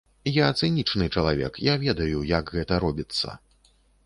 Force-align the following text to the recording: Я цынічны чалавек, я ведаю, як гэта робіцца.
Я 0.35 0.45
цынічны 0.59 1.09
чалавек, 1.17 1.59
я 1.67 1.75
ведаю, 1.85 2.25
як 2.33 2.45
гэта 2.57 2.81
робіцца. 2.87 3.37